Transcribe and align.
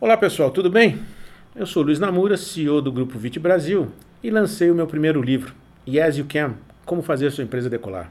Olá 0.00 0.16
pessoal, 0.16 0.52
tudo 0.52 0.70
bem? 0.70 1.00
Eu 1.56 1.66
sou 1.66 1.82
Luiz 1.82 1.98
Namura, 1.98 2.36
CEO 2.36 2.80
do 2.80 2.92
Grupo 2.92 3.18
Vit 3.18 3.36
Brasil 3.40 3.88
e 4.22 4.30
lancei 4.30 4.70
o 4.70 4.74
meu 4.74 4.86
primeiro 4.86 5.20
livro, 5.20 5.52
Yes 5.88 6.18
You 6.18 6.26
Can, 6.28 6.54
Como 6.86 7.02
Fazer 7.02 7.32
Sua 7.32 7.42
Empresa 7.42 7.68
Decolar. 7.68 8.08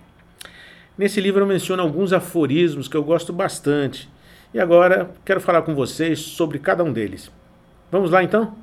Nesse 0.97 1.21
livro 1.21 1.43
eu 1.43 1.47
menciono 1.47 1.81
alguns 1.81 2.11
aforismos 2.11 2.89
que 2.89 2.97
eu 2.97 3.03
gosto 3.05 3.31
bastante 3.31 4.09
e 4.53 4.59
agora 4.59 5.11
quero 5.23 5.39
falar 5.39 5.61
com 5.61 5.73
vocês 5.73 6.19
sobre 6.19 6.59
cada 6.59 6.83
um 6.83 6.91
deles. 6.91 7.31
Vamos 7.89 8.11
lá 8.11 8.21
então? 8.21 8.53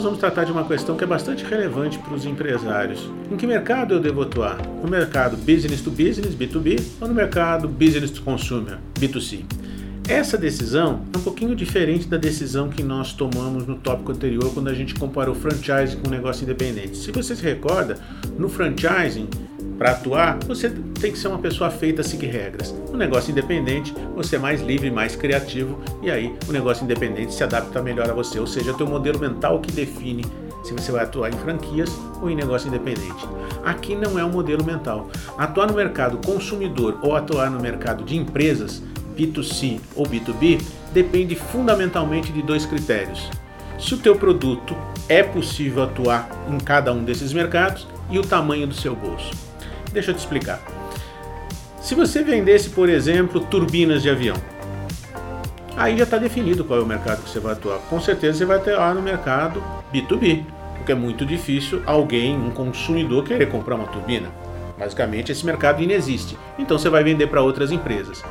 Nós 0.00 0.04
vamos 0.04 0.18
tratar 0.18 0.44
de 0.44 0.52
uma 0.52 0.64
questão 0.64 0.96
que 0.96 1.04
é 1.04 1.06
bastante 1.06 1.44
relevante 1.44 1.98
para 1.98 2.14
os 2.14 2.24
empresários. 2.24 3.06
Em 3.30 3.36
que 3.36 3.46
mercado 3.46 3.92
eu 3.92 4.00
devo 4.00 4.22
atuar? 4.22 4.56
No 4.82 4.88
mercado 4.88 5.36
business 5.36 5.82
to 5.82 5.90
business, 5.90 6.34
B2B, 6.34 6.80
ou 7.02 7.06
no 7.06 7.12
mercado 7.12 7.68
business 7.68 8.10
to 8.10 8.22
consumer, 8.22 8.78
B2C? 8.98 9.44
Essa 10.08 10.38
decisão 10.38 11.02
é 11.12 11.18
um 11.18 11.20
pouquinho 11.20 11.54
diferente 11.54 12.08
da 12.08 12.16
decisão 12.16 12.70
que 12.70 12.82
nós 12.82 13.12
tomamos 13.12 13.66
no 13.66 13.74
tópico 13.74 14.10
anterior, 14.10 14.50
quando 14.54 14.68
a 14.68 14.74
gente 14.74 14.94
comparou 14.94 15.34
franchise 15.34 15.94
com 15.98 16.08
negócio 16.08 16.44
independente. 16.44 16.96
Se 16.96 17.12
você 17.12 17.36
se 17.36 17.42
recorda, 17.42 17.98
no 18.38 18.48
franchising, 18.48 19.28
para 19.80 19.92
atuar, 19.92 20.38
você 20.46 20.68
tem 20.68 21.10
que 21.10 21.18
ser 21.18 21.28
uma 21.28 21.38
pessoa 21.38 21.70
feita 21.70 22.02
a 22.02 22.04
seguir 22.04 22.26
regras. 22.26 22.70
No 22.92 22.98
negócio 22.98 23.30
independente, 23.30 23.94
você 24.14 24.36
é 24.36 24.38
mais 24.38 24.60
livre, 24.60 24.90
mais 24.90 25.16
criativo, 25.16 25.78
e 26.02 26.10
aí 26.10 26.36
o 26.46 26.52
negócio 26.52 26.84
independente 26.84 27.32
se 27.32 27.42
adapta 27.42 27.80
melhor 27.80 28.10
a 28.10 28.12
você, 28.12 28.38
ou 28.38 28.46
seja, 28.46 28.72
é 28.72 28.74
o 28.74 28.76
teu 28.76 28.86
modelo 28.86 29.18
mental 29.18 29.58
que 29.58 29.72
define 29.72 30.22
se 30.62 30.74
você 30.74 30.92
vai 30.92 31.04
atuar 31.04 31.30
em 31.30 31.38
franquias 31.38 31.90
ou 32.20 32.28
em 32.28 32.36
negócio 32.36 32.68
independente. 32.68 33.26
Aqui 33.64 33.96
não 33.96 34.18
é 34.18 34.24
um 34.24 34.30
modelo 34.30 34.62
mental. 34.62 35.08
Atuar 35.38 35.68
no 35.68 35.72
mercado 35.72 36.18
consumidor 36.26 36.98
ou 37.00 37.16
atuar 37.16 37.50
no 37.50 37.58
mercado 37.58 38.04
de 38.04 38.18
empresas, 38.18 38.82
B2C 39.16 39.80
ou 39.96 40.04
B2B, 40.04 40.62
depende 40.92 41.34
fundamentalmente 41.34 42.30
de 42.30 42.42
dois 42.42 42.66
critérios. 42.66 43.30
Se 43.78 43.94
o 43.94 43.98
teu 43.98 44.14
produto 44.14 44.76
é 45.08 45.22
possível 45.22 45.84
atuar 45.84 46.28
em 46.50 46.58
cada 46.58 46.92
um 46.92 47.02
desses 47.02 47.32
mercados 47.32 47.88
e 48.10 48.18
o 48.18 48.22
tamanho 48.22 48.66
do 48.66 48.74
seu 48.74 48.94
bolso. 48.94 49.49
Deixa 49.92 50.10
eu 50.10 50.14
te 50.14 50.18
explicar. 50.18 50.60
Se 51.80 51.94
você 51.94 52.22
vendesse, 52.22 52.70
por 52.70 52.88
exemplo, 52.88 53.40
turbinas 53.40 54.02
de 54.02 54.10
avião, 54.10 54.36
aí 55.76 55.96
já 55.96 56.04
está 56.04 56.18
definido 56.18 56.64
qual 56.64 56.78
é 56.78 56.82
o 56.82 56.86
mercado 56.86 57.22
que 57.22 57.30
você 57.30 57.40
vai 57.40 57.54
atuar. 57.54 57.78
Com 57.88 58.00
certeza 58.00 58.38
você 58.38 58.44
vai 58.44 58.58
atuar 58.58 58.94
no 58.94 59.02
mercado 59.02 59.62
B2B, 59.92 60.44
porque 60.76 60.92
é 60.92 60.94
muito 60.94 61.24
difícil 61.24 61.82
alguém, 61.86 62.36
um 62.36 62.50
consumidor, 62.50 63.24
querer 63.24 63.48
comprar 63.48 63.74
uma 63.74 63.86
turbina. 63.86 64.28
Basicamente, 64.78 65.32
esse 65.32 65.44
mercado 65.44 65.82
inexiste. 65.82 66.38
Então 66.58 66.78
você 66.78 66.88
vai 66.88 67.02
vender 67.02 67.26
para 67.26 67.42
outras 67.42 67.72
empresas. 67.72 68.22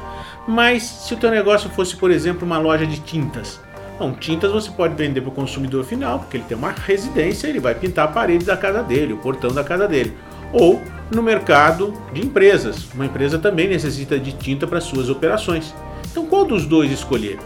Mas 0.48 0.84
se 0.84 1.14
o 1.14 1.18
teu 1.18 1.30
negócio 1.30 1.70
fosse, 1.70 1.96
por 1.96 2.12
exemplo, 2.12 2.46
uma 2.46 2.58
loja 2.58 2.88
de 2.88 3.00
tintas, 3.00 3.60
Bom, 4.00 4.14
tintas 4.14 4.50
você 4.50 4.72
pode 4.72 4.96
vender 4.96 5.20
para 5.20 5.30
o 5.30 5.34
consumidor 5.34 5.84
final, 5.84 6.20
porque 6.20 6.38
ele 6.38 6.46
tem 6.46 6.58
uma 6.58 6.72
residência, 6.72 7.50
ele 7.50 7.60
vai 7.60 7.76
pintar 7.76 8.06
a 8.06 8.08
parede 8.08 8.46
da 8.46 8.56
casa 8.56 8.82
dele, 8.82 9.12
o 9.12 9.18
portão 9.18 9.52
da 9.52 9.62
casa 9.62 9.90
dele 9.90 10.16
ou 10.52 10.82
no 11.14 11.24
mercado 11.24 11.94
de 12.14 12.22
empresas. 12.22 12.88
Uma 12.94 13.06
empresa 13.06 13.40
também 13.40 13.68
necessita 13.68 14.20
de 14.20 14.34
tinta 14.34 14.68
para 14.68 14.82
suas 14.82 15.10
operações. 15.10 15.74
Então, 16.12 16.26
qual 16.26 16.46
dos 16.46 16.66
dois 16.66 16.92
escolher? 16.92 17.40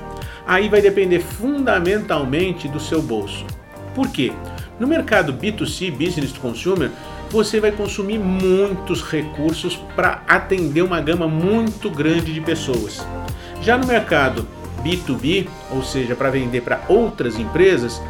Aí 0.46 0.70
vai 0.70 0.82
depender 0.82 1.20
fundamentalmente 1.20 2.68
do 2.68 2.80
seu 2.80 3.02
bolso. 3.02 3.46
Por 3.96 4.10
quê? 4.10 4.34
No 4.80 4.88
mercado 4.88 5.34
B2C, 5.34 5.92
Business 5.92 6.32
to 6.32 6.40
Consumer, 6.40 6.92
você 7.30 7.60
vai 7.60 7.72
consumir 7.72 8.20
muitos 8.20 9.02
recursos 9.02 9.76
para 9.96 10.22
atender 10.28 10.82
uma 10.82 11.02
gama 11.02 11.28
muito 11.28 11.90
grande 11.90 12.34
de 12.34 12.42
pessoas. 12.42 13.06
Já 13.62 13.78
no 13.78 13.88
mercado 13.88 14.48
B2B, 14.84 15.48
ou 15.72 15.82
seja, 15.82 16.16
para 16.16 16.30
vender 16.30 16.62
para 16.62 16.82
outras 16.88 17.40
empresas, 17.40 18.02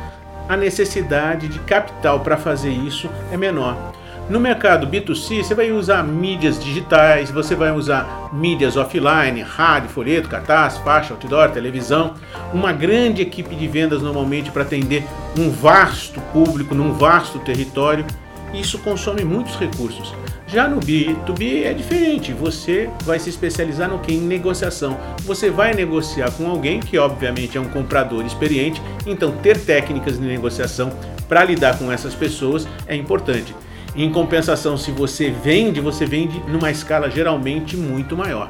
a 0.50 0.58
necessidade 0.58 1.48
de 1.48 1.60
capital 1.60 2.20
para 2.20 2.36
fazer 2.36 2.72
isso 2.72 3.10
é 3.32 3.38
menor. 3.38 3.93
No 4.30 4.40
mercado 4.40 4.88
B2C, 4.88 5.44
você 5.44 5.54
vai 5.54 5.70
usar 5.74 6.02
mídias 6.02 6.58
digitais, 6.58 7.30
você 7.30 7.56
vai 7.56 7.72
usar 7.72 8.30
mídias 8.32 8.78
offline, 8.78 9.42
rádio, 9.42 9.90
folheto, 9.90 10.30
cartaz, 10.30 10.78
faixa, 10.78 11.14
outdoor, 11.14 11.50
televisão. 11.50 12.14
Uma 12.54 12.72
grande 12.72 13.22
equipe 13.22 13.54
de 13.54 13.68
vendas 13.68 14.02
normalmente 14.02 14.50
para 14.50 14.62
atender 14.62 15.04
um 15.38 15.52
vasto 15.52 16.22
público, 16.32 16.74
num 16.74 16.94
vasto 16.94 17.38
território. 17.40 18.06
Isso 18.54 18.80
consome 18.80 19.26
muitos 19.26 19.58
recursos. 19.58 20.16
Já 20.48 20.70
no 20.70 20.80
B2B 20.80 21.64
é 21.66 21.74
diferente, 21.74 22.32
você 22.32 22.90
vai 23.04 23.20
se 23.20 23.30
especializar 23.30 23.90
no 23.90 24.00
que? 24.00 24.14
Em 24.14 24.22
negociação. 24.22 24.98
Você 25.24 25.50
vai 25.50 25.74
negociar 25.74 26.32
com 26.32 26.50
alguém 26.50 26.80
que, 26.80 26.98
obviamente, 26.98 27.58
é 27.58 27.62
um 27.62 27.70
comprador 27.70 28.26
experiente, 28.26 28.82
então 29.06 29.32
ter 29.32 29.60
técnicas 29.60 30.18
de 30.18 30.26
negociação 30.26 30.94
para 31.28 31.44
lidar 31.44 31.78
com 31.78 31.92
essas 31.92 32.14
pessoas 32.14 32.68
é 32.88 32.96
importante. 32.96 33.54
Em 33.96 34.12
compensação, 34.12 34.76
se 34.76 34.92
você 34.92 35.30
vende, 35.30 35.80
você 35.80 36.06
vende 36.06 36.40
numa 36.48 36.72
escala 36.72 37.12
geralmente 37.12 37.78
muito 37.78 38.18
maior. 38.18 38.50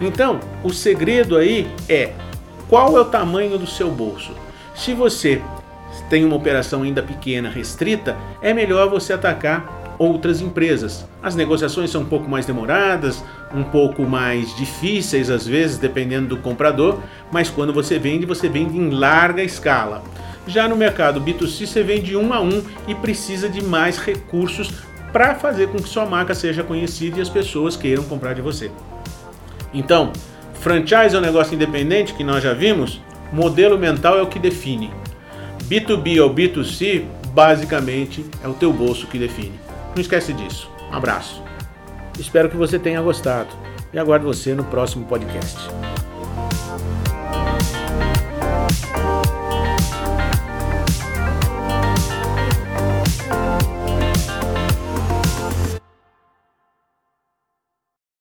Então, 0.00 0.40
o 0.64 0.70
segredo 0.70 1.36
aí 1.36 1.68
é 1.88 2.12
qual 2.68 2.96
é 2.96 3.00
o 3.00 3.04
tamanho 3.04 3.56
do 3.56 3.66
seu 3.66 3.90
bolso. 3.90 4.32
Se 4.74 4.92
você 4.92 5.40
tem 6.10 6.24
uma 6.24 6.34
operação 6.34 6.82
ainda 6.82 7.02
pequena, 7.02 7.48
restrita, 7.48 8.16
é 8.42 8.52
melhor 8.52 8.90
você 8.90 9.12
atacar 9.12 9.94
outras 9.96 10.40
empresas. 10.40 11.06
As 11.22 11.36
negociações 11.36 11.90
são 11.90 12.02
um 12.02 12.06
pouco 12.06 12.28
mais 12.28 12.44
demoradas, 12.44 13.24
um 13.54 13.62
pouco 13.62 14.02
mais 14.02 14.54
difíceis 14.56 15.30
às 15.30 15.46
vezes, 15.46 15.78
dependendo 15.78 16.28
do 16.34 16.38
comprador, 16.38 16.98
mas 17.30 17.48
quando 17.48 17.72
você 17.72 17.96
vende, 17.96 18.26
você 18.26 18.48
vende 18.48 18.76
em 18.76 18.90
larga 18.90 19.42
escala. 19.42 20.02
Já 20.46 20.68
no 20.68 20.76
mercado 20.76 21.20
B2C 21.20 21.66
você 21.66 21.82
vende 21.82 22.16
um 22.16 22.32
a 22.32 22.40
um 22.40 22.62
e 22.86 22.94
precisa 22.94 23.48
de 23.48 23.62
mais 23.62 23.98
recursos 23.98 24.70
para 25.12 25.34
fazer 25.34 25.68
com 25.68 25.78
que 25.78 25.88
sua 25.88 26.04
marca 26.04 26.34
seja 26.34 26.62
conhecida 26.62 27.18
e 27.18 27.22
as 27.22 27.28
pessoas 27.28 27.76
queiram 27.76 28.02
comprar 28.04 28.34
de 28.34 28.42
você. 28.42 28.70
Então, 29.72 30.12
franchise 30.54 31.14
é 31.14 31.18
um 31.18 31.22
negócio 31.22 31.54
independente 31.54 32.14
que 32.14 32.24
nós 32.24 32.42
já 32.42 32.52
vimos, 32.52 33.00
modelo 33.32 33.78
mental 33.78 34.18
é 34.18 34.22
o 34.22 34.26
que 34.26 34.38
define. 34.38 34.90
B2B 35.64 36.20
ou 36.22 36.34
B2C, 36.34 37.04
basicamente, 37.28 38.24
é 38.42 38.48
o 38.48 38.54
teu 38.54 38.72
bolso 38.72 39.06
que 39.06 39.18
define. 39.18 39.58
Não 39.94 40.00
esquece 40.00 40.32
disso. 40.32 40.70
Um 40.90 40.96
abraço. 40.96 41.42
Espero 42.18 42.48
que 42.48 42.56
você 42.56 42.78
tenha 42.78 43.00
gostado 43.00 43.48
e 43.92 43.98
aguardo 43.98 44.26
você 44.26 44.54
no 44.54 44.64
próximo 44.64 45.06
podcast. 45.06 45.58